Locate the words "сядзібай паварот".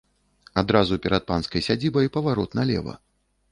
1.67-2.59